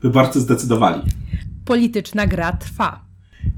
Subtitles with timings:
[0.00, 1.02] Wyborcy zdecydowali.
[1.64, 3.04] Polityczna gra trwa.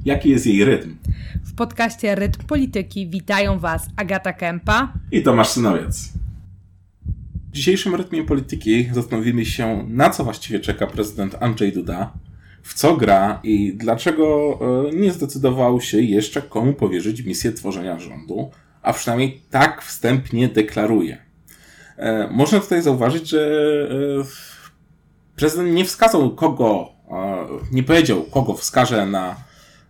[0.04, 0.96] Jaki jest jej rytm?
[1.44, 6.12] W podcaście Rytm Polityki witają Was Agata Kępa i Tomasz Synowiec.
[7.50, 12.12] W dzisiejszym Rytmie Polityki zastanowimy się, na co właściwie czeka prezydent Andrzej Duda,
[12.62, 14.58] w co gra i dlaczego
[14.92, 18.50] e, nie zdecydował się jeszcze komu powierzyć misję tworzenia rządu,
[18.82, 21.18] a przynajmniej tak wstępnie deklaruje.
[21.96, 23.40] E, można tutaj zauważyć, że
[24.20, 24.57] e,
[25.38, 26.88] prezydent nie wskazał kogo,
[27.72, 29.36] nie powiedział kogo wskaże na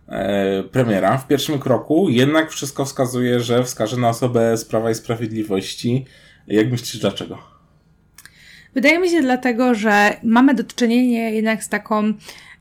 [0.07, 4.95] e, premiera w pierwszym kroku, jednak wszystko wskazuje, że wskaże na osobę z Prawa i
[4.95, 6.05] Sprawiedliwości.
[6.47, 7.37] Jak myślisz, dlaczego?
[8.73, 12.13] Wydaje mi się dlatego, że mamy do czynienia jednak z taką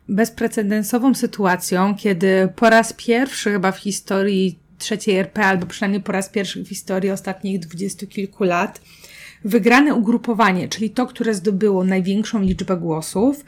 [0.09, 6.28] bezprecedensową sytuacją, kiedy po raz pierwszy chyba w historii trzeciej RP, albo przynajmniej po raz
[6.28, 8.80] pierwszy w historii ostatnich dwudziestu kilku lat,
[9.45, 13.45] Wygrane ugrupowanie, czyli to, które zdobyło największą liczbę głosów,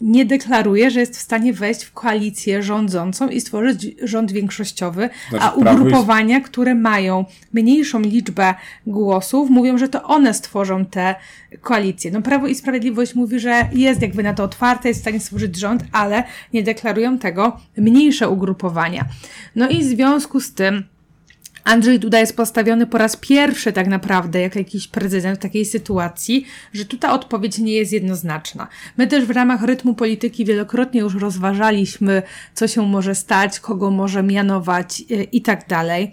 [0.00, 5.44] nie deklaruje, że jest w stanie wejść w koalicję rządzącą i stworzyć rząd większościowy, znaczy,
[5.44, 8.54] a ugrupowania, które mają mniejszą liczbę
[8.86, 11.14] głosów, mówią, że to one stworzą te
[11.60, 12.10] koalicje.
[12.10, 15.56] No Prawo i Sprawiedliwość mówi, że jest jakby na to otwarte, jest w stanie stworzyć
[15.56, 19.04] rząd, ale nie deklarują tego mniejsze ugrupowania.
[19.56, 20.84] No i w związku z tym
[21.66, 26.46] Andrzej Duda jest postawiony po raz pierwszy tak naprawdę jako jakiś prezydent w takiej sytuacji,
[26.72, 28.68] że tu ta odpowiedź nie jest jednoznaczna.
[28.96, 32.22] My też w ramach rytmu polityki wielokrotnie już rozważaliśmy,
[32.54, 36.12] co się może stać, kogo może mianować e, i tak dalej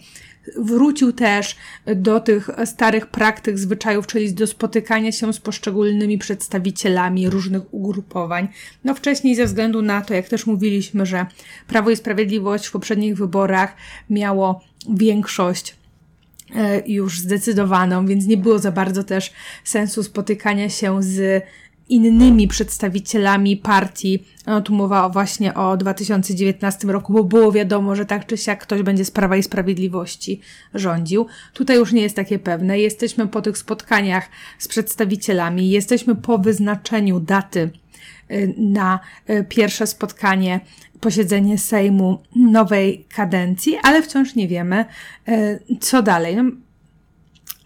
[0.56, 1.56] wrócił też
[1.96, 8.48] do tych starych praktyk, zwyczajów, czyli do spotykania się z poszczególnymi przedstawicielami różnych ugrupowań.
[8.84, 11.26] No wcześniej ze względu na to, jak też mówiliśmy, że
[11.68, 13.76] Prawo i Sprawiedliwość w poprzednich wyborach
[14.10, 15.76] miało większość
[16.56, 19.34] e, już zdecydowaną, więc nie było za bardzo też
[19.64, 21.44] sensu spotykania się z
[21.89, 24.23] innymi przedstawicielami partii.
[24.48, 28.81] No, tu mowa właśnie o 2019 roku, bo było wiadomo, że tak czy siak ktoś
[28.81, 30.42] będzie z Prawa i Sprawiedliwości
[30.73, 31.28] rządził.
[31.53, 32.80] Tutaj już nie jest takie pewne.
[32.80, 37.69] Jesteśmy po tych spotkaniach z przedstawicielami, jesteśmy po wyznaczeniu daty
[38.31, 40.59] y, na y, pierwsze spotkanie,
[41.00, 44.85] posiedzenie Sejmu nowej kadencji, ale wciąż nie wiemy,
[45.29, 46.38] y, co dalej.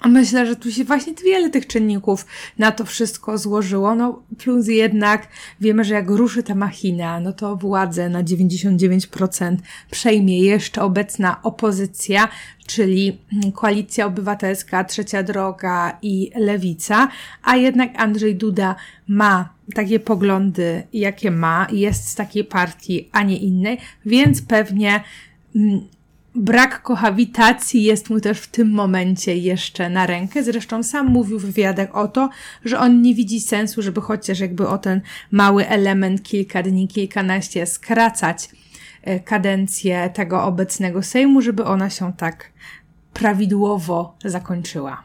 [0.06, 2.26] Myślę, że tu się właśnie wiele tych czynników
[2.58, 3.96] na to wszystko złożyło.
[3.96, 5.28] No, plus jednak
[5.62, 9.58] wiemy, że jak ruszy ta machina, no to władzę na 99%
[9.92, 12.28] przejmie jeszcze obecna opozycja,
[12.68, 13.18] czyli
[13.54, 17.08] Koalicja Obywatelska, Trzecia Droga i Lewica,
[17.44, 18.76] a jednak Andrzej Duda
[19.08, 25.04] ma takie poglądy, jakie ma, jest z takiej partii, a nie innej, więc pewnie
[25.56, 25.82] mm,
[26.38, 30.44] brak kohabitacji jest mu też w tym momencie jeszcze na rękę.
[30.44, 32.30] Zresztą sam mówił w wywiadach o to,
[32.66, 37.66] że on nie widzi sensu, żeby chociaż jakby o ten mały element kilka dni, kilkanaście
[37.66, 38.50] skracać
[39.02, 42.52] e, kadencję tego obecnego Sejmu, żeby ona się tak
[43.14, 45.04] prawidłowo zakończyła.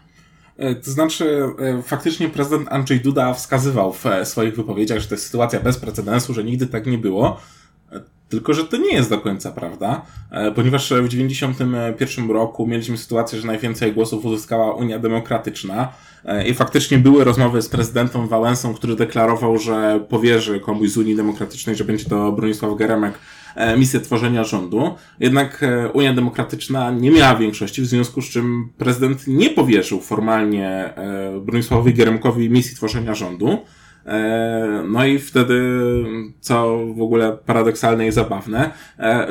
[0.57, 5.27] E, to znaczy, e, faktycznie prezydent Andrzej Duda wskazywał w swoich wypowiedziach, że to jest
[5.27, 7.41] sytuacja bez precedensu, że nigdy tak nie było.
[8.33, 13.41] Tylko, że to nie jest do końca prawda, e, ponieważ w 1991 roku mieliśmy sytuację,
[13.41, 15.93] że najwięcej głosów uzyskała Unia Demokratyczna
[16.25, 21.17] e, i faktycznie były rozmowy z prezydentem Wałęsą, który deklarował, że powierzy komuś z Unii
[21.17, 23.19] Demokratycznej, że będzie to Bronisław Geremek
[23.55, 24.95] e, misję tworzenia rządu.
[25.21, 30.95] Jednak Unia Demokratyczna nie miała większości, w związku z czym prezydent nie powierzył formalnie
[31.41, 33.59] Bronisławowi Geremkowi misji tworzenia rządu.
[34.07, 35.63] E, no i wtedy,
[36.41, 39.29] co w ogóle paradoksalne i zabawne, e, e,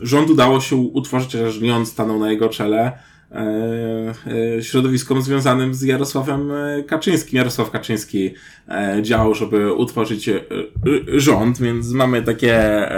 [0.00, 2.98] rząd udało się utworzyć, że nie on stanął na jego czele,
[4.62, 7.36] środowiskom związanym z Jarosławem e, Kaczyńskim.
[7.36, 8.34] Jarosław Kaczyński
[9.02, 10.30] działał, żeby utworzyć
[11.16, 12.88] rząd, więc mamy takie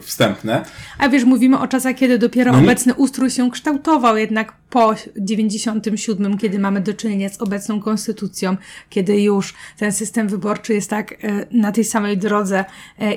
[0.00, 0.64] wstępne.
[0.98, 6.38] A wiesz, mówimy o czasach, kiedy dopiero no obecny ustrój się kształtował, jednak po 97,
[6.38, 8.56] kiedy mamy do czynienia z obecną konstytucją,
[8.90, 11.14] kiedy już ten system wyborczy jest tak
[11.50, 12.64] na tej samej drodze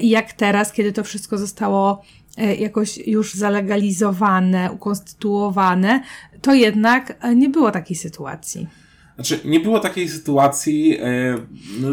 [0.01, 2.01] jak teraz, kiedy to wszystko zostało
[2.37, 6.01] jakoś już zalegalizowane, ukonstytuowane,
[6.41, 8.67] to jednak e, nie było takiej sytuacji.
[9.15, 11.37] Znaczy, nie było takiej sytuacji, e,
[11.79, 11.87] no,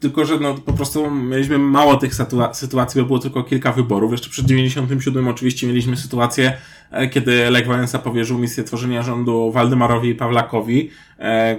[0.00, 2.14] tylko że no, po prostu mieliśmy mało tych
[2.52, 4.12] sytuacji, bo było tylko kilka wyborów.
[4.12, 6.52] Jeszcze przed 97 oczywiście mieliśmy sytuację,
[6.90, 10.90] e, kiedy Lech Wałęsa powierzył misję tworzenia rządu Waldemarowi Pawlakowi,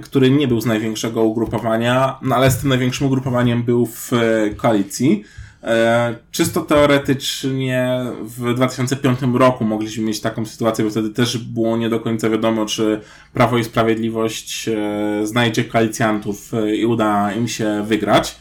[0.02, 4.10] który nie był z największego ugrupowania, no ale z tym największym ugrupowaniem był w
[4.56, 5.24] koalicji.
[5.62, 11.88] E, czysto teoretycznie w 2005 roku mogliśmy mieć taką sytuację, bo wtedy też było nie
[11.88, 13.00] do końca wiadomo, czy
[13.32, 18.36] Prawo i Sprawiedliwość e, znajdzie koalicjantów e, i uda im się wygrać.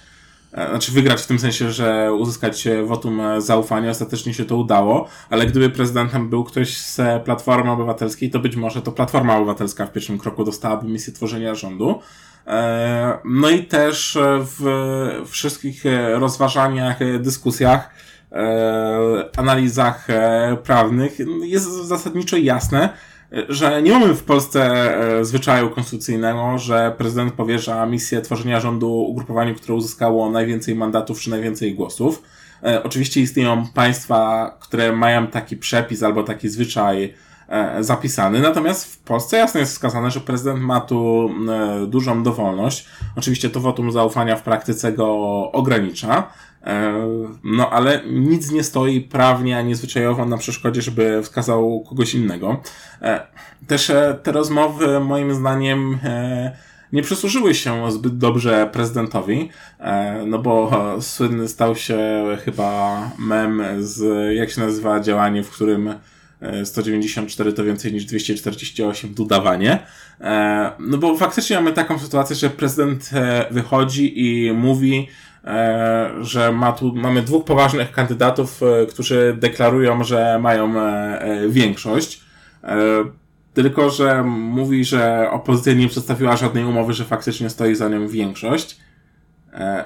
[0.70, 5.70] znaczy wygrać w tym sensie, że uzyskać wotum zaufania, ostatecznie się to udało, ale gdyby
[5.70, 10.44] prezydentem był ktoś z Platformy Obywatelskiej, to być może to Platforma Obywatelska w pierwszym kroku
[10.44, 12.02] dostałaby misję tworzenia rządu.
[13.26, 14.62] No i też w
[15.26, 15.84] wszystkich
[16.14, 17.90] rozważaniach, dyskusjach,
[19.38, 20.08] analizach
[20.64, 22.90] prawnych jest zasadniczo jasne,
[23.50, 24.62] że nie mamy w Polsce
[25.20, 31.30] e, zwyczaju konstytucyjnego, że prezydent powierza misję tworzenia rządu ugrupowaniu, które uzyskało najwięcej mandatów czy
[31.30, 32.24] najwięcej głosów.
[32.64, 37.27] E, oczywiście istnieją państwa, które mają taki przepis albo taki zwyczaj e,
[37.80, 41.30] zapisany, natomiast w Polsce jasno jest wskazane, że prezydent ma tu
[41.88, 42.88] dużą dowolność.
[43.16, 45.08] Oczywiście to wotum zaufania w praktyce go
[45.52, 46.28] ogranicza.
[47.44, 52.62] No, ale nic nie stoi prawnie ani zwyczajowo na przeszkodzie, żeby wskazał kogoś innego.
[53.02, 53.28] E,
[53.68, 56.58] też e, te rozmowy, moim zdaniem, e,
[56.94, 59.50] nie przysłużyły się zbyt dobrze prezydentowi,
[60.26, 60.72] no bo
[61.02, 64.02] słynny stał się chyba mem z,
[64.36, 65.94] jak się nazywa działanie, w którym
[66.64, 69.80] 194 to więcej niż 248 dodawanie.
[70.80, 73.10] No bo faktycznie mamy taką sytuację, że prezydent
[73.52, 75.08] wychodzi i mówi,
[75.48, 82.28] E, że ma tu, mamy dwóch poważnych kandydatów, e, którzy deklarują, że mają e, większość.
[83.54, 88.80] Tylko, że mówi, że opozycja nie przedstawiła żadnej umowy, że faktycznie stoi za nią większość.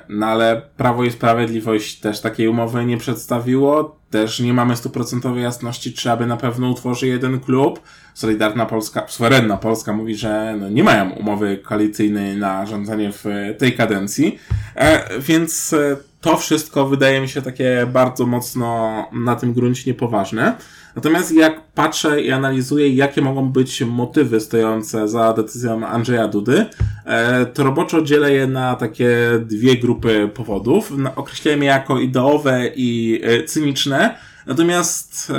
[0.09, 4.01] No ale Prawo i Sprawiedliwość też takiej umowy nie przedstawiło.
[4.09, 7.81] Też nie mamy stuprocentowej jasności, czy aby na pewno utworzy jeden klub.
[8.13, 13.25] Solidarna Polska, suwerenna Polska mówi, że no nie mają umowy koalicyjnej na rządzenie w
[13.57, 14.39] tej kadencji.
[14.75, 20.57] E, więc e, to wszystko wydaje mi się takie bardzo mocno na tym gruncie niepoważne.
[20.95, 26.65] Natomiast jak patrzę i analizuję, jakie mogą być motywy stojące za decyzją Andrzeja Dudy,
[27.05, 30.91] e, to roboczo dzielę je na takie dwie grupy powodów.
[31.15, 35.31] Określałem je jako ideowe i cyniczne, natomiast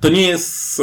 [0.00, 0.82] to nie jest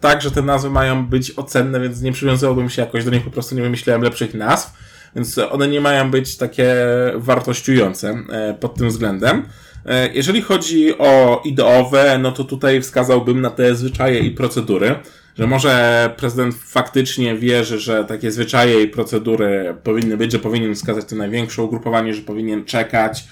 [0.00, 3.30] tak, że te nazwy mają być ocenne, więc nie przywiązałbym się jakoś do nich, po
[3.30, 4.72] prostu nie wymyślałem lepszych nazw.
[5.16, 6.74] Więc one nie mają być takie
[7.14, 9.42] wartościujące e, pod tym względem.
[9.86, 14.94] E, jeżeli chodzi o ideowe, no to tutaj wskazałbym na te zwyczaje i procedury,
[15.38, 21.04] że może prezydent faktycznie wierzy, że takie zwyczaje i procedury powinny być, że powinien wskazać
[21.04, 23.24] to największe ugrupowanie, że powinien czekać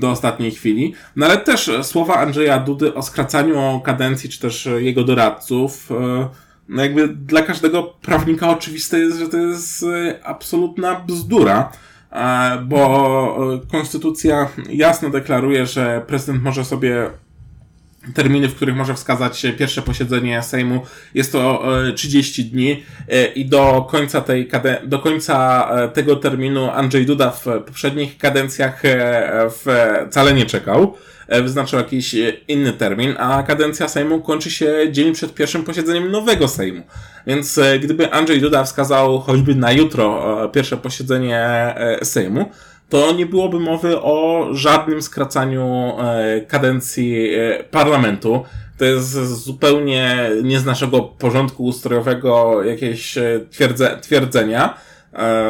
[0.00, 0.94] do ostatniej chwili.
[1.16, 6.28] No ale też słowa Andrzeja Dudy o skracaniu kadencji, czy też jego doradców, e,
[6.72, 11.72] no jakby dla każdego prawnika oczywiste jest, że to jest e, absolutna bzdura,
[12.64, 17.10] bo e, konstytucja jasno deklaruje, że prezydent może sobie
[18.14, 20.80] terminy, w których może wskazać pierwsze posiedzenie Sejmu,
[21.14, 21.64] jest to
[21.96, 22.84] 30 dni
[23.34, 24.50] i do końca tej
[24.84, 28.82] do końca tego terminu Andrzej Duda w poprzednich kadencjach
[30.08, 30.96] wcale nie czekał.
[31.32, 36.10] E, wyznaczył jakiś e, inny termin, a kadencja Sejmu kończy się dzień przed pierwszym posiedzeniem
[36.10, 36.82] nowego Sejmu.
[37.26, 40.22] Więc e, gdyby Andrzej Duda wskazał choćby na jutro
[40.52, 42.50] pierwsze posiedzenie Sejmu,
[42.92, 45.92] to nie byłoby mowy o żadnym skracaniu
[46.48, 47.28] kadencji
[47.70, 48.44] parlamentu.
[48.78, 49.12] To jest
[49.44, 53.18] zupełnie nie z naszego porządku ustrojowego jakieś
[53.50, 54.74] twierdze, twierdzenia.
[55.14, 55.44] E,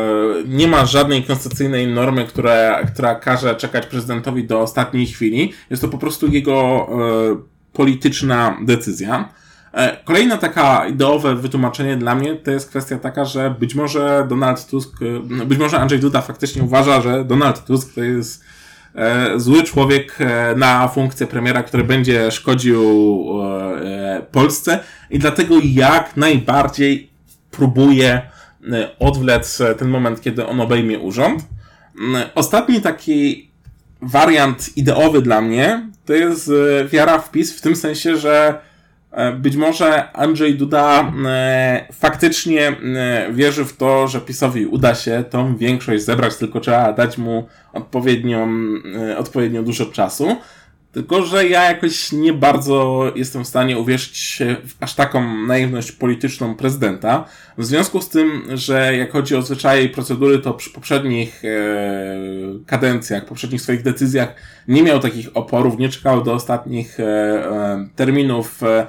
[0.46, 5.52] nie ma żadnej konstytucyjnej normy, która, która każe czekać prezydentowi do ostatniej chwili.
[5.70, 6.88] Jest to po prostu jego
[7.32, 9.28] e, polityczna decyzja.
[9.74, 14.66] E, kolejna taka ideowe wytłumaczenie dla mnie to jest kwestia taka, że być może Donald
[14.66, 14.98] Tusk,
[15.46, 18.44] być może Andrzej Duda faktycznie uważa, że Donald Tusk to jest
[19.36, 20.18] zły człowiek
[20.56, 23.26] na funkcję premiera, który będzie szkodził
[24.32, 27.10] Polsce i dlatego jak najbardziej
[27.50, 28.22] próbuje
[28.98, 31.42] odwlec e, ten moment, kiedy on obejmie urząd.
[31.42, 33.50] Y, ostatni taki
[34.02, 38.54] wariant ideowy dla mnie to jest e, wiara w PiS w tym sensie, że e,
[39.38, 41.12] być może Andrzej Duda
[41.92, 42.76] faktycznie
[43.32, 48.48] wierzy w to, że PiSowi uda się tą większość zebrać, tylko trzeba dać mu odpowiednią,
[49.18, 50.36] odpowiednio dużo czasu.
[50.92, 56.54] Tylko, że ja jakoś nie bardzo jestem w stanie uwierzyć w aż taką naiwność polityczną
[56.54, 57.24] prezydenta.
[57.58, 61.48] W związku z tym, że jak chodzi o zwyczaje i procedury, to przy poprzednich e,
[62.66, 64.34] kadencjach, poprzednich swoich decyzjach
[64.68, 68.62] nie miał takich oporów, nie czekał do ostatnich e, e, terminów.
[68.62, 68.86] E,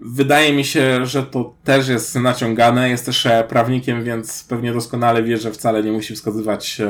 [0.00, 2.90] wydaje mi się, że to też jest naciągane.
[2.90, 6.80] Jest też e, prawnikiem, więc pewnie doskonale wie, że wcale nie musi wskazywać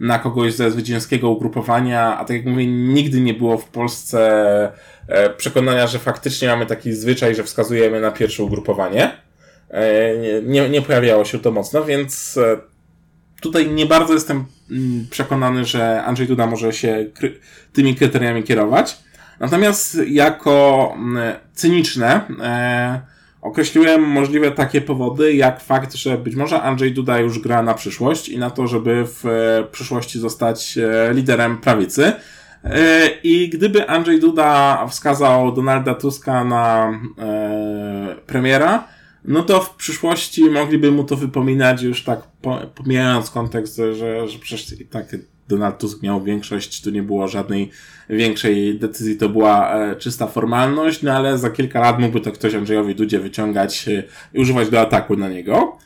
[0.00, 4.72] na kogoś ze zwycięskiego ugrupowania, a tak jak mówię, nigdy nie było w Polsce
[5.08, 9.10] e, przekonania, że faktycznie mamy taki zwyczaj, że wskazujemy na pierwsze ugrupowanie.
[9.70, 12.56] E, nie, nie pojawiało się to mocno, więc e,
[13.40, 17.06] tutaj nie bardzo jestem mm, przekonany, że Andrzej Duda może się
[17.72, 18.98] tymi kryteriami kierować.
[19.40, 22.20] Natomiast jako mm, cyniczne
[23.46, 28.28] określiłem możliwe takie powody, jak fakt, że być może Andrzej Duda już gra na przyszłość
[28.28, 32.12] i na to, żeby w e, przyszłości zostać e, liderem prawicy.
[32.64, 37.00] E, I gdyby Andrzej Duda wskazał Donalda Tuska na
[38.26, 38.88] premiera,
[39.24, 42.20] no to w przyszłości mogliby mu to wypominać już tak
[42.74, 45.16] pomijając kontekst, że, że przecież tak
[45.48, 47.70] Donald Tusk miał większość, tu nie było żadnej
[48.10, 52.54] większej decyzji, to była e, czysta formalność, no ale za kilka lat mógłby to ktoś
[52.54, 54.02] Andrzejowi Dudzie wyciągać e,
[54.34, 55.78] i używać do ataku na niego.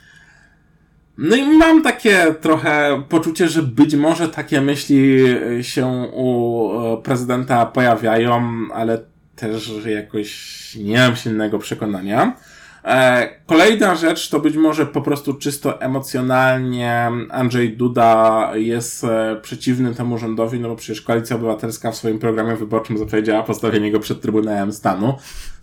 [1.18, 5.24] No i mam takie trochę poczucie, że być może takie myśli
[5.58, 6.70] e, się u
[7.02, 8.42] prezydenta pojawiają,
[8.74, 9.02] ale
[9.36, 12.36] też jakoś nie mam silnego przekonania.
[12.84, 19.94] E, kolejna rzecz to być może po prostu czysto emocjonalnie Andrzej Duda jest e, przeciwny
[19.94, 24.20] temu rządowi, no bo przecież Koalicja Obywatelska w swoim programie wyborczym zapowiedziała postawienie go przed
[24.20, 25.14] Trybunałem Stanu.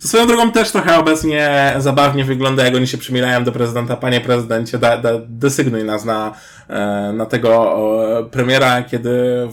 [0.02, 3.96] To swoją drogą też trochę obecnie zabawnie wygląda, jak oni się przymielają do prezydenta.
[3.96, 6.34] Panie prezydencie, da, da, desygnuj nas na,
[6.68, 7.78] e, na tego
[8.30, 9.10] premiera, kiedy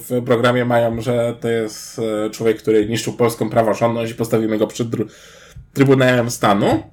[0.09, 4.87] w programie mają, że to jest człowiek, który niszczył polską praworządność i postawimy go przed
[5.73, 6.83] Trybunałem Stanu.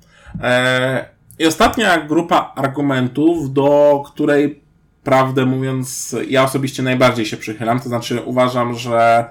[0.41, 1.05] E,
[1.39, 4.63] I ostatnia grupa argumentów, do której
[5.05, 9.25] prawdę mówiąc, ja osobiście najbardziej się przychylam, to znaczy uważam, że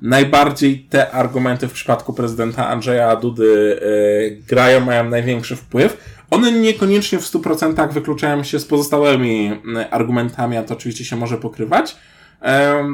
[0.00, 6.16] najbardziej te argumenty w przypadku prezydenta Andrzeja Dudy yy, grają, mają największy wpływ.
[6.30, 9.60] One niekoniecznie w 100% wykluczają się z pozostałymi
[9.90, 11.96] argumentami, a to oczywiście się może pokrywać.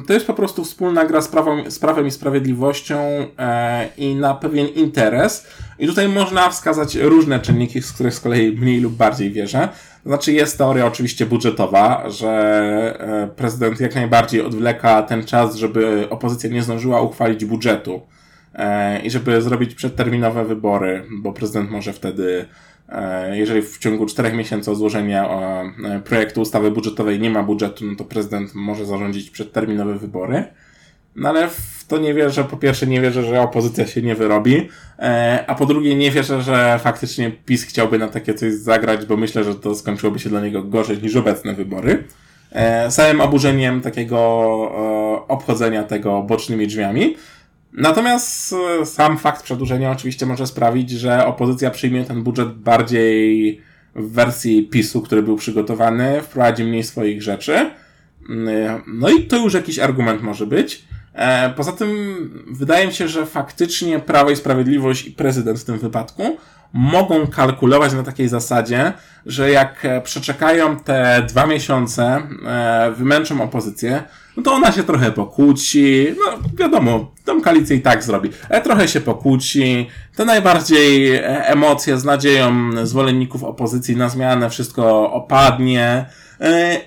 [0.06, 2.98] To jest po prostu wspólna gra z, prawem, z prawem i sprawiedliwością
[3.38, 5.46] e, i na pewien interes.
[5.78, 9.68] I tutaj można wskazać różne czynniki, z których z kolei mniej lub bardziej wierzę.
[10.06, 12.30] Znaczy jest teoria oczywiście budżetowa, że
[13.00, 18.02] e, prezydent jak najbardziej odwleka ten czas, żeby opozycja nie zdążyła uchwalić budżetu
[18.54, 22.44] e, i żeby zrobić przedterminowe wybory, bo prezydent może wtedy
[23.32, 27.96] jeżeli w ciągu czterech miesięcy od złożenia e, projektu ustawy budżetowej nie ma budżetu, no
[27.96, 30.44] to prezydent może zarządzić przedterminowe wybory.
[31.16, 34.68] No ale w to nie wierzę, po pierwsze nie wierzę, że opozycja się nie wyrobi,
[34.98, 39.16] e, a po drugie nie wierzę, że faktycznie PiS chciałby na takie coś zagrać, bo
[39.16, 42.04] myślę, że to skończyłoby się dla niego gorzej niż obecne wybory.
[42.90, 44.18] Samym oburzeniem takiego
[45.28, 47.16] obchodzenia tego bocznymi drzwiami.
[47.72, 53.60] Natomiast e, sam fakt przedłużenia oczywiście może sprawić, że opozycja przyjmie ten budżet bardziej
[53.94, 57.70] w wersji PiSu, który był przygotowany, wprowadzi mniej swoich rzeczy.
[58.28, 60.84] Mm, e, no i to już jakiś argument może być.
[61.14, 65.78] E, poza tym wydaje mi się, że faktycznie Prawo i Sprawiedliwość i prezydent w tym
[65.78, 66.36] wypadku
[66.72, 68.92] mogą kalkulować na takiej zasadzie,
[69.26, 72.22] że jak przeczekają te dwa miesiące,
[72.96, 74.02] wymęczą opozycję,
[74.36, 78.88] no to ona się trochę pokłóci, no wiadomo, tą koalicję i tak zrobi, ale trochę
[78.88, 79.86] się pokłóci,
[80.16, 86.06] te najbardziej e, emocje z nadzieją zwolenników opozycji na zmianę, wszystko opadnie,
[86.40, 86.80] e,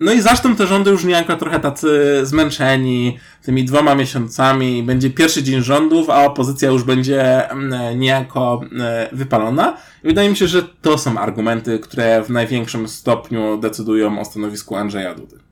[0.00, 4.82] no i zaczną te rządy już niejako trochę tacy zmęczeni tymi dwoma miesiącami.
[4.82, 9.76] Będzie pierwszy dzień rządów, a opozycja już będzie mm, niejako e, wypalona.
[10.04, 14.76] I wydaje mi się, że to są argumenty, które w największym stopniu decydują o stanowisku
[14.76, 15.49] Andrzeja Dudy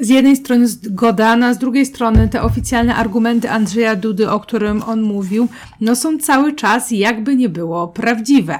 [0.00, 4.82] z jednej strony zgoda, a z drugiej strony te oficjalne argumenty Andrzeja Dudy, o którym
[4.82, 5.48] on mówił,
[5.80, 8.58] no są cały czas, jakby nie było, prawdziwe.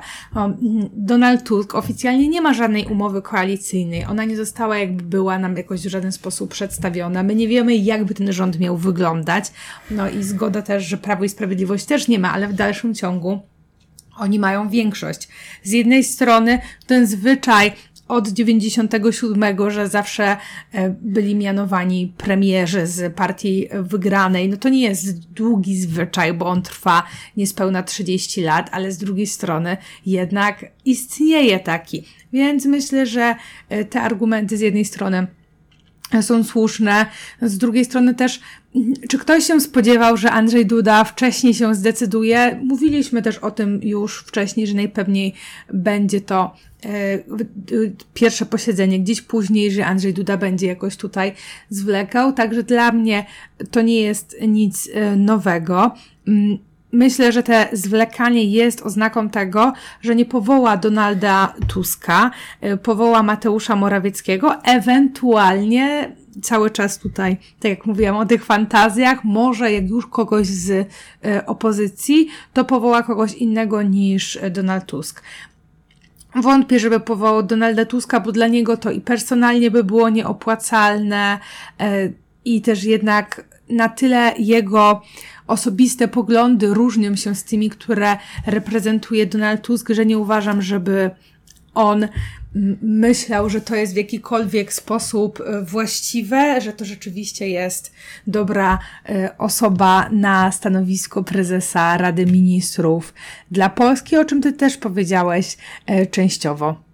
[0.92, 4.04] Donald Tusk oficjalnie nie ma żadnej umowy koalicyjnej.
[4.04, 7.22] Ona nie została jakby była nam jakoś w żaden sposób przedstawiona.
[7.22, 9.52] My nie wiemy, jakby ten rząd miał wyglądać.
[9.90, 13.40] No i zgoda też, że Prawo i Sprawiedliwość też nie ma, ale w dalszym ciągu
[14.20, 15.28] oni mają większość.
[15.62, 17.72] Z jednej strony ten zwyczaj
[18.10, 20.36] od 97, że zawsze
[20.72, 24.48] e, byli mianowani premierzy z partii wygranej.
[24.48, 27.02] No to nie jest długi zwyczaj, bo on trwa
[27.36, 29.76] niespełna 30 lat, ale z drugiej strony
[30.06, 32.04] jednak istnieje taki.
[32.32, 33.34] Więc myślę, że
[33.68, 35.26] e, te argumenty z jednej strony
[36.22, 37.06] są słuszne.
[37.42, 38.40] Z drugiej strony też,
[39.08, 42.60] czy ktoś się spodziewał, że Andrzej Duda wcześniej się zdecyduje?
[42.64, 45.34] Mówiliśmy też o tym już wcześniej, że najpewniej
[45.72, 46.54] będzie to
[48.14, 51.32] pierwsze posiedzenie gdzieś później, że Andrzej Duda będzie jakoś tutaj
[51.68, 52.32] zwlekał.
[52.32, 53.26] Także dla mnie
[53.70, 55.94] to nie jest nic e, nowego.
[56.28, 56.58] Mm,
[56.92, 62.30] Myślę, że te zwlekanie jest oznaką tego, że nie powoła Donalda Tuska,
[62.64, 69.72] y, powoła Mateusza Morawieckiego, ewentualnie cały czas tutaj, tak jak mówiłam o tych fantazjach, może
[69.72, 70.88] jak już kogoś z
[71.46, 75.22] opozycji, to powoła kogoś innego niż Donald Tusk.
[76.34, 81.38] Wątpię, żeby powołał Donalda Tuska, bo dla niego to i personalnie by było nieopłacalne,
[82.44, 85.02] i też jednak na tyle jego
[85.46, 91.10] osobiste poglądy różnią się z tymi, które reprezentuje Donald Tusk, że nie uważam, żeby
[91.74, 92.08] on
[92.82, 97.92] myślał, że to jest w jakikolwiek sposób e, właściwe, że to rzeczywiście jest
[98.26, 103.14] dobra e, osoba na stanowisko prezesa Rady Ministrów
[103.50, 106.89] dla Polski, o czym ty też powiedziałeś e, częściowo.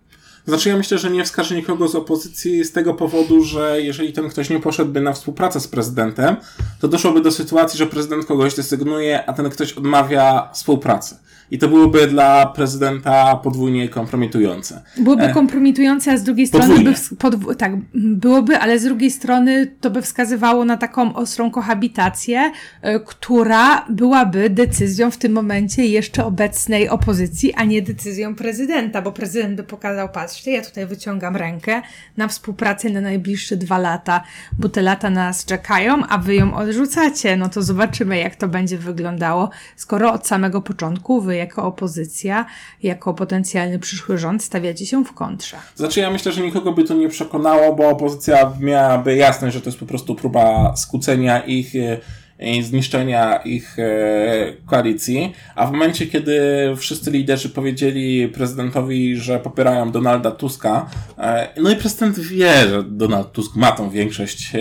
[0.46, 4.28] Znaczy, ja myślę, że nie wskaże nikogo z opozycji z tego powodu, że jeżeli ten
[4.28, 6.36] ktoś nie poszedłby na współpracę z prezydentem,
[6.80, 11.16] to doszłoby do sytuacji, że prezydent kogoś desygnuje, a ten ktoś odmawia współpracy.
[11.50, 14.82] I to byłoby dla prezydenta podwójnie kompromitujące.
[14.98, 19.76] Byłoby e, kompromitujące, a z drugiej strony by, podw- tak, byłoby, ale z drugiej strony
[19.80, 22.52] to by wskazywało na taką ostrą kohabitację,
[22.84, 29.12] y, która byłaby decyzją w tym momencie jeszcze obecnej opozycji, a nie decyzją prezydenta, bo
[29.12, 31.82] prezydent by pokazał, patrzcie, ja tutaj wyciągam rękę
[32.16, 34.22] na współpracę na najbliższe dwa lata,
[34.58, 37.36] bo te lata nas czekają, a wy ją odrzucacie.
[37.36, 42.46] No to zobaczymy, jak to będzie wyglądało, skoro od samego początku wy jako opozycja,
[42.82, 45.56] jako potencjalny przyszły rząd stawiacie się w kontrze?
[45.74, 49.68] Znaczy ja myślę, że nikogo by to nie przekonało, bo opozycja miałaby jasność, że to
[49.68, 51.98] jest po prostu próba skłócenia ich e,
[52.38, 56.40] i zniszczenia ich e, koalicji, a w momencie, kiedy
[56.76, 63.32] wszyscy liderzy powiedzieli prezydentowi, że popierają Donalda Tuska, e, no i prezydent wie, że Donald
[63.32, 64.52] Tusk ma tą większość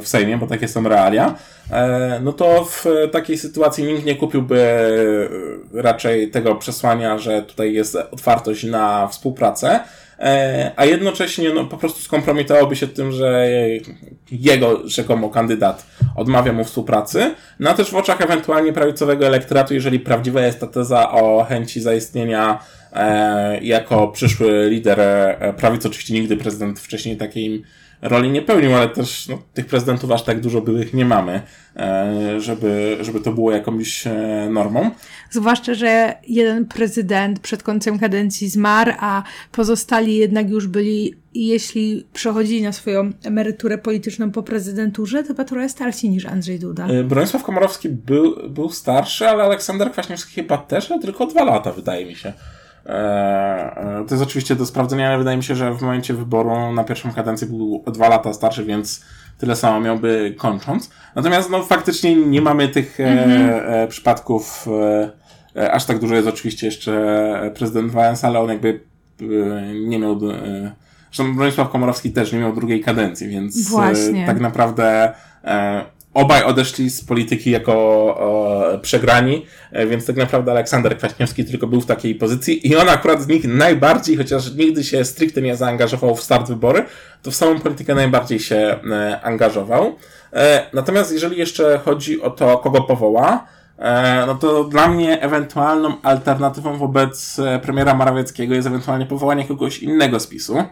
[0.00, 1.34] w Sejmie, bo takie są realia,
[1.70, 4.60] E, no to w takiej sytuacji nikt nie kupiłby
[5.74, 9.80] e, raczej tego przesłania, że tutaj jest otwartość na współpracę, e,
[10.76, 13.46] a jednocześnie no, po prostu skompromitowałoby się tym, że
[14.30, 20.00] jego rzekomo kandydat odmawia mu współpracy, no a też w oczach ewentualnie prawicowego elektoratu, jeżeli
[20.00, 22.58] prawdziwa jest ta teza o chęci zaistnienia
[23.62, 24.98] jako przyszły lider
[25.56, 27.62] prawicy, oczywiście nigdy prezydent wcześniej takiej
[28.02, 31.42] roli nie pełnił, ale też no, tych prezydentów aż tak dużo byłych nie mamy,
[31.76, 34.90] e, żeby, żeby to było jakąś e, normą.
[35.30, 39.22] Zwłaszcza, że jeden prezydent przed końcem kadencji zmarł, a
[39.52, 45.68] pozostali jednak już byli, jeśli przechodzili na swoją emeryturę polityczną po prezydenturze, to chyba trochę
[45.68, 46.86] starsi niż Andrzej Duda.
[46.86, 51.72] E, Bronisław Komorowski był, był starszy, ale Aleksander Kwaśniewski chyba też, ale tylko dwa lata,
[51.72, 52.32] wydaje mi się.
[52.88, 56.72] E, e, to jest oczywiście do sprawdzenia, ale wydaje mi się, że w momencie wyboru
[56.72, 59.04] na pierwszą kadencję był o dwa lata starszy, więc
[59.38, 60.90] tyle samo miałby kończąc.
[61.14, 64.66] Natomiast no faktycznie nie mamy tych e, przypadków
[65.56, 68.80] e, aż tak dużo jest oczywiście jeszcze prezydent Wałęsa, ale on jakby
[69.88, 70.20] nie miał
[71.12, 74.26] Zresztą Bronisław Komorowski też nie miał drugiej kadencji, więc Właśnie.
[74.26, 75.12] tak naprawdę
[76.18, 77.68] obaj odeszli z polityki jako
[78.82, 83.22] przegrani, e, więc tak naprawdę Aleksander Kwaśniewski tylko był w takiej pozycji i on akurat
[83.22, 86.84] z nich najbardziej, chociaż nigdy się stricte nie zaangażował w start wybory,
[87.22, 88.56] to w samą politykę najbardziej się
[88.90, 89.96] e, angażował.
[90.32, 93.44] E, natomiast jeżeli jeszcze chodzi o to, kogo powoła,
[93.78, 99.78] e, no to dla mnie ewentualną alternatywą wobec e, premiera Morawieckiego jest ewentualnie powołanie kogoś
[99.78, 100.64] innego z PiSu.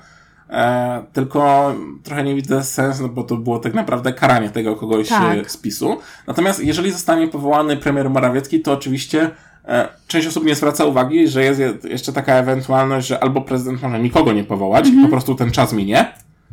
[0.51, 5.09] E, tylko trochę nie widzę sensu, no bo to było tak naprawdę karanie tego kogoś
[5.09, 5.51] tak.
[5.51, 5.97] z PiSu.
[6.27, 9.31] Natomiast jeżeli zostanie powołany premier Morawiecki, to oczywiście
[9.65, 13.99] e, część osób nie zwraca uwagi, że jest jeszcze taka ewentualność, że albo prezydent może
[13.99, 15.05] nikogo nie powołać, mhm.
[15.05, 16.13] po prostu ten czas minie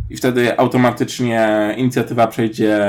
[0.10, 2.86] i wtedy automatycznie inicjatywa przejdzie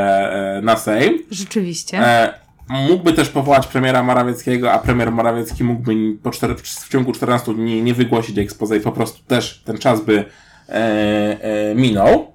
[0.56, 1.18] e, na Sejm.
[1.30, 1.98] Rzeczywiście.
[1.98, 2.34] E,
[2.68, 7.82] mógłby też powołać premiera Morawieckiego, a premier Morawiecki mógłby po cztery, w ciągu 14 dni
[7.82, 10.53] nie wygłosić expose i po prostu też ten czas by E, e,
[11.74, 12.34] minął.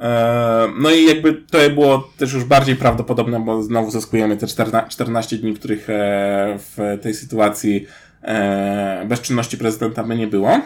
[0.00, 4.46] E, no i jakby to było też już bardziej prawdopodobne, bo znowu zyskujemy te
[4.88, 5.86] 14 dni, których
[6.58, 7.86] w tej sytuacji
[9.06, 10.60] bezczynności prezydenta by nie było.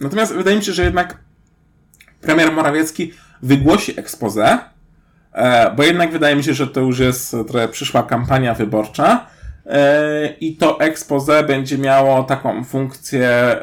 [0.00, 1.18] Natomiast wydaje mi się, że jednak
[2.20, 4.58] premier Morawiecki wygłosi expose,
[5.76, 9.26] bo jednak wydaje mi się, że to już jest trochę przyszła kampania wyborcza
[10.40, 13.56] i to expose będzie miało taką funkcję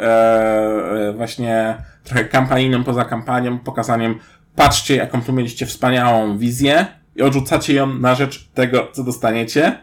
[1.15, 4.19] właśnie trochę kampanijną poza kampanią, pokazaniem
[4.55, 6.85] patrzcie, jaką tu mieliście wspaniałą wizję
[7.15, 9.77] i odrzucacie ją na rzecz tego, co dostaniecie.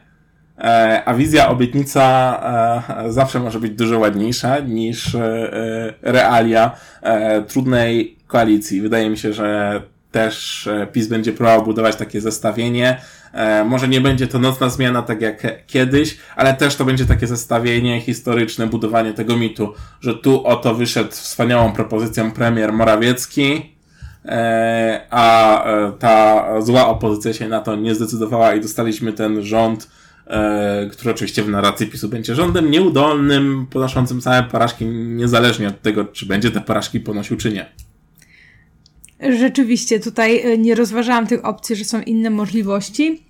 [0.61, 2.03] E, a wizja, obietnica
[3.07, 6.71] e, zawsze może być dużo ładniejsza niż e, realia
[7.49, 8.81] trudnej koalicji.
[8.81, 13.01] Wydaje mi się, że też PiS będzie próbował budować takie zestawienie.
[13.65, 18.01] Może nie będzie to nocna zmiana, tak jak kiedyś, ale też to będzie takie zestawienie
[18.01, 23.77] historyczne, budowanie tego mitu, że tu oto wyszedł wspaniałą propozycją premier Morawiecki,
[25.11, 25.65] a
[25.99, 29.91] ta zła opozycja się na to nie zdecydowała i dostaliśmy ten rząd
[30.27, 36.05] e, który oczywiście w narracji PiSu będzie rządem nieudolnym, ponoszącym same porażki, niezależnie od tego,
[36.05, 37.67] czy będzie te porażki ponosił, czy nie.
[39.39, 43.30] Rzeczywiście, tutaj e, nie rozważałam tych opcji, że są inne możliwości.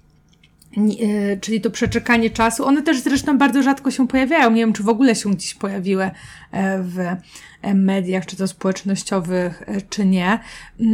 [0.77, 2.67] E, czyli to przeczekanie czasu.
[2.67, 4.51] One też zresztą bardzo rzadko się pojawiają.
[4.51, 6.11] Nie wiem, czy w ogóle się gdzieś pojawiły
[6.53, 6.97] e, w
[7.75, 10.39] mediach, czy to społecznościowych, e, czy nie.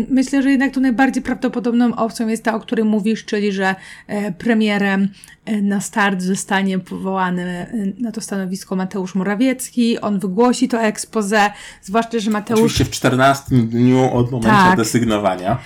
[0.09, 3.75] Myślę, że jednak tu najbardziej prawdopodobną opcją jest ta, o której mówisz, czyli że
[4.07, 5.09] e, premierem
[5.45, 7.67] e, na start zostanie powołany
[7.99, 10.01] na to stanowisko Mateusz Morawiecki.
[10.01, 11.51] On wygłosi to expose,
[11.83, 12.61] zwłaszcza, że Mateusz...
[12.61, 14.77] Oczywiście w 14 dniu od momentu tak.
[14.77, 15.59] desygnowania.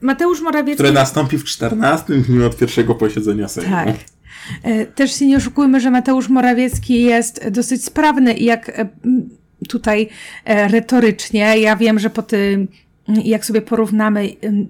[0.00, 0.74] Mateusz Morawiecki...
[0.74, 3.96] Które nastąpi w 14 dniu od pierwszego posiedzenia Tak.
[4.94, 8.82] Też się nie oszukujmy, że Mateusz Morawiecki jest dosyć sprawny i jak
[9.68, 10.08] tutaj
[10.44, 11.58] e, retorycznie.
[11.58, 12.68] Ja wiem, że po tym,
[13.08, 14.28] jak sobie porównamy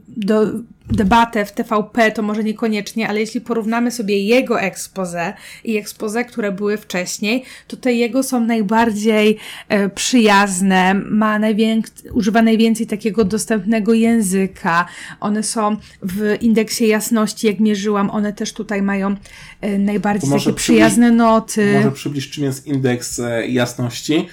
[0.09, 0.47] do
[0.91, 5.33] debatę w TVP, to może niekoniecznie, ale jeśli porównamy sobie jego expose
[5.65, 12.43] i expose, które były wcześniej, to te jego są najbardziej e, przyjazne, ma najwięk- używa
[12.43, 14.87] najwięcej takiego dostępnego języka.
[15.21, 19.17] One są w indeksie jasności, jak mierzyłam, one też tutaj mają
[19.61, 21.73] e, najbardziej takie przyjazne noty.
[21.75, 24.27] Może przybliż, czym jest indeks e, jasności,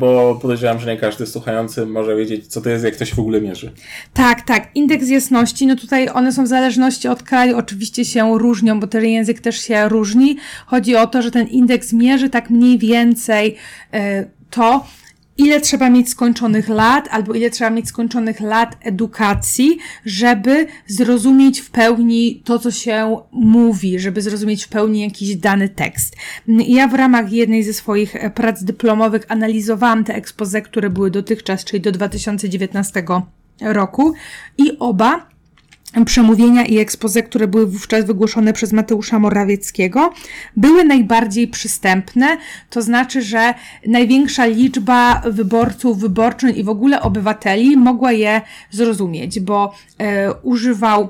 [0.00, 3.18] bo podejrzewam, że nie każdy słuchający może wiedzieć, co to jest, jak to się w
[3.18, 3.72] ogóle mierzy.
[4.14, 4.68] Tak, tak.
[4.74, 9.04] Indeks jasności, no tutaj one są w zależności od kraju, oczywiście się różnią, bo ten
[9.04, 10.36] język też się różni.
[10.66, 13.56] Chodzi o to, że ten indeks mierzy tak mniej więcej
[13.92, 14.86] e, to,
[15.36, 21.70] ile trzeba mieć skończonych lat, albo ile trzeba mieć skończonych lat edukacji, żeby zrozumieć w
[21.70, 26.16] pełni to, co się mówi, żeby zrozumieć w pełni jakiś dany tekst.
[26.48, 31.80] Ja w ramach jednej ze swoich prac dyplomowych analizowałam te ekspoze, które były dotychczas, czyli
[31.80, 33.04] do 2019
[33.60, 34.14] roku
[34.58, 35.33] i oba
[36.04, 40.12] przemówienia i ekspoze, które były wówczas wygłoszone przez Mateusza Morawieckiego,
[40.56, 42.36] były najbardziej przystępne,
[42.70, 43.54] to znaczy, że
[43.86, 51.08] największa liczba wyborców, wyborczyń i w ogóle obywateli mogła je zrozumieć, bo e, używał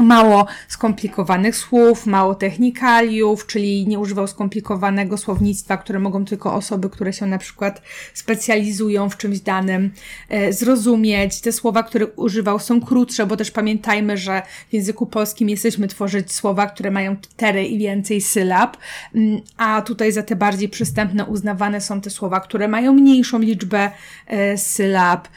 [0.00, 7.12] mało skomplikowanych słów, mało technikaliów, czyli nie używał skomplikowanego słownictwa, które mogą tylko osoby, które
[7.12, 7.82] się na przykład
[8.14, 9.90] specjalizują w czymś danym,
[10.28, 11.40] e, zrozumieć.
[11.40, 16.32] Te słowa, których używał są krótsze, bo też pamiętajmy, że w języku polskim jesteśmy tworzyć
[16.32, 18.76] słowa, które mają cztery i więcej sylab,
[19.14, 23.90] mm, a tutaj za te bardziej przystępne uznawane są te słowa, które mają mniejszą liczbę
[24.26, 25.28] e, sylab.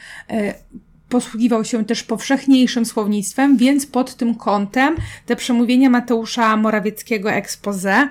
[1.14, 4.96] Posługiwał się też powszechniejszym słownictwem, więc pod tym kątem
[5.26, 8.08] te przemówienia Mateusza Morawieckiego expose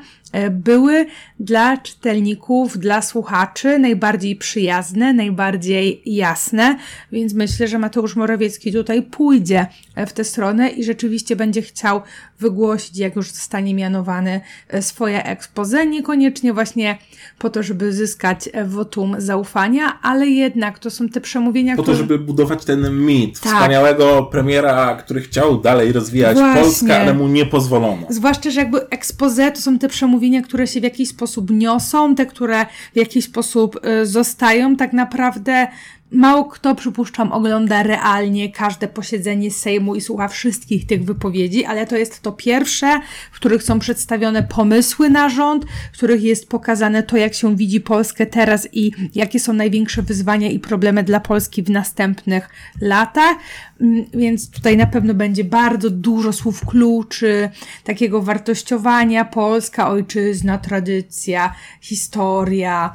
[0.52, 1.06] były
[1.40, 6.78] dla czytelników, dla słuchaczy najbardziej przyjazne, najbardziej jasne,
[7.12, 9.68] więc myślę, że Mateusz Morawiecki tutaj pójdzie
[10.08, 12.02] w tę stronę i rzeczywiście będzie chciał
[12.40, 16.98] wygłosić, jak już zostanie mianowany, e, swoje expose, niekoniecznie właśnie
[17.40, 21.98] po to, żeby zyskać wotum zaufania, ale jednak to są te przemówienia, Po które...
[21.98, 23.54] to, żeby budować ten mit tak.
[23.54, 26.62] wspaniałego premiera, który chciał dalej rozwijać właśnie.
[26.62, 28.08] Polskę, ale mu nie pozwolono.
[28.10, 32.16] Zwłaszcza, że jakby expose to są te przemówienia, przemówienia, które się w jakiś sposób niosą,
[32.16, 35.68] te, które w jakiś sposób y, zostają, tak naprawdę
[36.14, 41.98] Mało kto, przypuszczam, ogląda realnie każde posiedzenie Sejmu i słucha wszystkich tych wypowiedzi, ale to
[41.98, 43.00] jest to pierwsze,
[43.32, 47.82] w których są przedstawione pomysły na rząd, w których jest pokazane to, jak się widzi
[47.82, 52.50] Polskę teraz i jakie są największe wyzwania i problemy dla Polski w następnych
[52.82, 53.38] latach.
[53.84, 57.50] Mm, więc tutaj na pewno będzie bardzo dużo słów kluczy,
[57.84, 62.94] takiego wartościowania Polska, ojczyzna, tradycja, historia,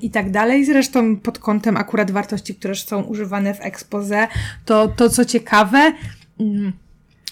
[0.00, 0.64] i tak dalej.
[0.64, 4.28] Zresztą pod kątem akurat wartości, które są używane w expose,
[4.64, 5.92] to to co ciekawe,
[6.40, 6.72] mm,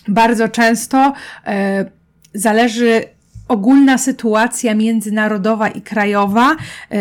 [0.08, 1.12] bardzo często
[1.46, 1.90] e,
[2.34, 3.04] zależy
[3.48, 6.56] ogólna sytuacja międzynarodowa i krajowa
[6.90, 6.96] e,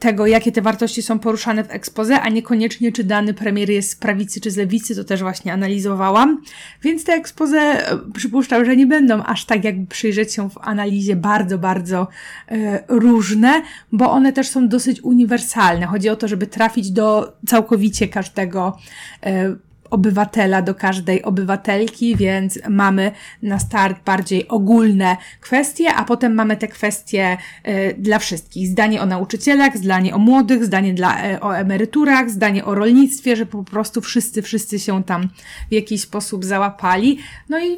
[0.00, 3.96] tego, jakie te wartości są poruszane w ekspoze, a niekoniecznie czy dany premier jest z
[3.96, 6.42] prawicy czy z lewicy, to też właśnie analizowałam.
[6.82, 11.16] Więc te ekspoze e, przypuszczam, że nie będą aż tak jakby przyjrzeć się w analizie
[11.16, 12.08] bardzo, bardzo
[12.48, 15.86] e, różne, bo one też są dosyć uniwersalne.
[15.86, 18.78] Chodzi o to, żeby trafić do całkowicie każdego
[19.22, 19.56] e,
[19.94, 26.68] obywatela do każdej obywatelki, więc mamy na start bardziej ogólne kwestie, a potem mamy te
[26.68, 27.36] kwestie
[27.68, 28.68] y, dla wszystkich.
[28.68, 33.46] Zdanie o nauczycielach, zdanie o młodych, zdanie dla, y, o emeryturach, zdanie o rolnictwie, że
[33.46, 35.28] po prostu wszyscy, wszyscy się tam
[35.70, 37.18] w jakiś sposób załapali.
[37.48, 37.76] No i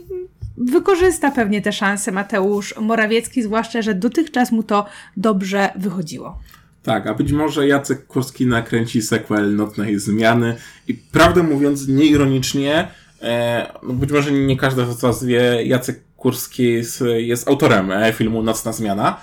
[0.57, 6.39] wykorzysta pewnie te szanse Mateusz Morawiecki, zwłaszcza, że dotychczas mu to dobrze wychodziło.
[6.87, 10.57] Tak, a być może Jacek Kurski nakręci sequel Nocnej Zmiany
[10.89, 12.89] i prawdę mówiąc, nieironicznie,
[13.23, 18.43] e, no być może nie każdy z Was wie, Jacek Kurski jest, jest autorem filmu
[18.43, 19.21] Nocna Zmiana.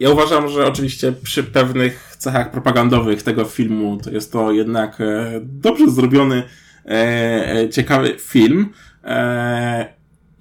[0.00, 4.98] Ja uważam, że oczywiście przy pewnych cechach propagandowych tego filmu to jest to jednak
[5.42, 6.42] dobrze zrobiony,
[7.70, 8.68] ciekawy film.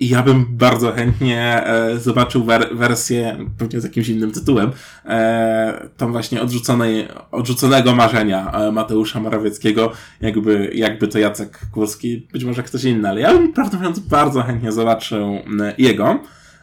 [0.03, 4.71] I ja bym bardzo chętnie e, zobaczył wer wersję, pewnie z jakimś innym tytułem,
[5.05, 12.43] e, tą właśnie odrzuconej, odrzuconego marzenia e, Mateusza Morawieckiego, jakby, jakby to Jacek Kurski, być
[12.43, 16.19] może ktoś inny, ale ja bym prawdę mówiąc bardzo chętnie zobaczył e, jego.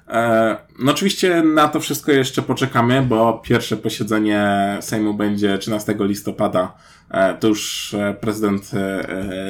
[0.08, 6.74] E, no oczywiście na to wszystko jeszcze poczekamy, bo pierwsze posiedzenie Sejmu będzie 13 listopada.
[7.10, 8.70] E, to już prezydent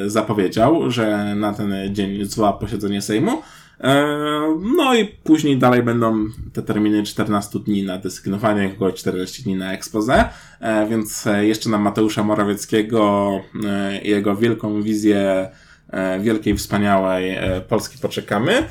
[0.07, 3.43] zapowiedział, że na ten dzień zła posiedzenie Sejmu.
[3.81, 4.07] E,
[4.77, 9.73] no i później dalej będą te terminy 14 dni na desygnowanie, około 40 dni na
[9.73, 10.29] expose,
[10.61, 13.31] e, więc e, jeszcze na Mateusza Morawieckiego
[14.03, 15.51] i jego wielką wizję
[16.21, 18.63] wielkiej, wspaniałej Polski poczekamy.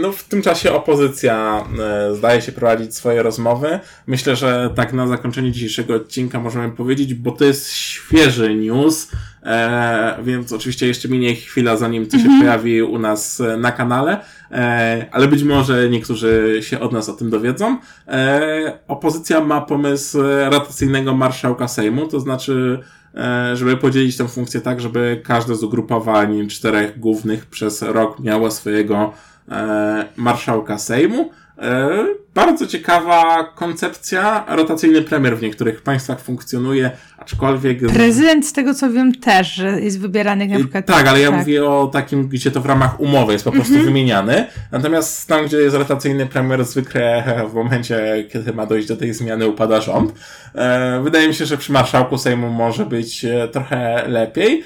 [0.00, 1.64] No w tym czasie opozycja
[2.12, 3.80] zdaje się prowadzić swoje rozmowy.
[4.06, 9.08] Myślę, że tak na zakończenie dzisiejszego odcinka możemy powiedzieć, bo to jest świeży news,
[9.42, 12.40] E, więc oczywiście jeszcze minie chwila, zanim to się mhm.
[12.40, 17.12] pojawi u nas e, na kanale, e, ale być może niektórzy się od nas o
[17.12, 17.78] tym dowiedzą.
[18.08, 20.18] E, opozycja ma pomysł
[20.50, 22.84] rotacyjnego marszałka Sejmu, to znaczy, e,
[23.54, 29.12] żeby podzielić tę funkcję tak, żeby każde z ugrupowań czterech głównych przez rok miało swojego
[29.48, 31.30] e, marszałka Sejmu.
[31.60, 34.44] E, bardzo ciekawa koncepcja.
[34.48, 37.78] Rotacyjny premier w niektórych państwach funkcjonuje, aczkolwiek.
[37.92, 40.86] Prezydent, z tego co wiem, też jest wybierany na przykład.
[40.86, 41.38] Tak, ale ja tak.
[41.38, 43.88] mówię o takim, gdzie to w ramach umowy jest po prostu mm -hmm.
[43.88, 44.46] wymieniany.
[44.72, 49.48] Natomiast tam, gdzie jest rotacyjny premier, zwykle w momencie, kiedy ma dojść do tej zmiany,
[49.48, 50.14] upada rząd.
[50.54, 54.62] E, wydaje mi się, że przy marszałku Sejmu może być e, trochę lepiej.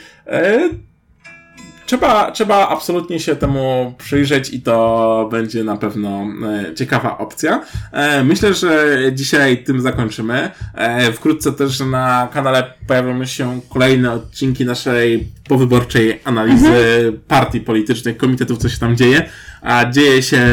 [1.86, 6.26] Trzeba, trzeba absolutnie się temu przyjrzeć i to będzie na pewno
[6.70, 7.60] e, ciekawa opcja.
[7.92, 10.50] E, myślę, że dzisiaj tym zakończymy.
[10.74, 17.20] E, wkrótce też na kanale pojawią się kolejne odcinki naszej powyborczej analizy mhm.
[17.28, 19.28] partii politycznych, komitetów, co się tam dzieje.
[19.62, 20.46] A dzieje się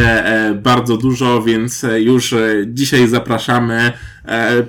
[0.55, 3.91] bardzo dużo, więc już dzisiaj zapraszamy.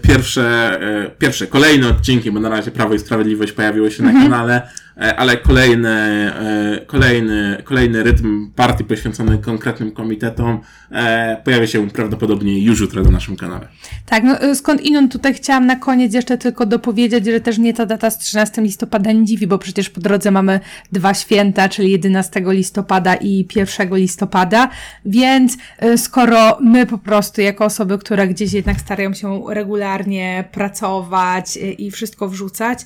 [0.03, 0.81] Pierwsze,
[1.19, 4.19] pierwsze, kolejne odcinki, bo na razie Prawo i Sprawiedliwość pojawiło się mhm.
[4.19, 4.63] na kanale
[4.97, 12.81] ale kolejny, e, kolejny, kolejny rytm partii poświęcony konkretnym komitetom e, pojawia się prawdopodobnie już
[12.81, 13.69] jutro na naszym kanale.
[14.07, 17.87] Tak, no skąd inąd tutaj chciałam na koniec jeszcze tylko dopowiedzieć, że też nie ta
[17.87, 20.61] data z 13 listopada nie dziwi, bo przecież po drodze mamy
[20.93, 24.69] dwa święta, czyli 11 listopada i 1 listopada,
[25.05, 25.57] więc
[25.97, 32.29] skoro my po prostu jako osoby, które gdzieś jednak starają się regularnie pracować i wszystko
[32.29, 32.79] wrzucać,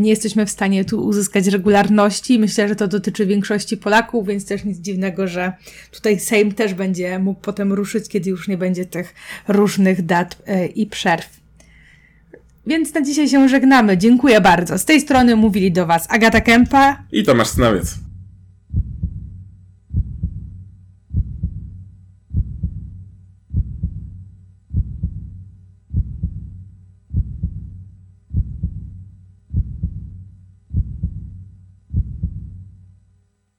[0.00, 2.38] nie jesteśmy w stanie tu uzyskać regularności.
[2.38, 5.52] Myślę, że to dotyczy większości Polaków, więc też nic dziwnego, że
[5.90, 9.14] tutaj Sejm też będzie mógł potem ruszyć, kiedy już nie będzie tych
[9.48, 11.40] różnych dat e, i przerw.
[12.66, 13.98] Więc na dzisiaj się żegnamy.
[13.98, 14.78] Dziękuję bardzo.
[14.78, 18.09] Z tej strony mówili do Was Agata Kępa i Tomasz Snawiec.